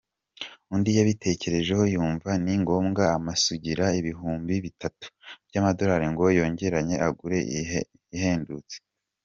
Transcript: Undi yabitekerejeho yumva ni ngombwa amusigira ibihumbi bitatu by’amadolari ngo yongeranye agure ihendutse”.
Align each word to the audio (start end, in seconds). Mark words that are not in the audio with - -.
Undi 0.73 0.91
yabitekerejeho 0.97 1.83
yumva 1.93 2.29
ni 2.43 2.53
ngombwa 2.61 3.03
amusigira 3.17 3.85
ibihumbi 3.99 4.53
bitatu 4.65 5.05
by’amadolari 5.47 6.07
ngo 6.11 6.23
yongeranye 6.37 6.95
agure 7.07 7.39
ihendutse”. 8.17 8.77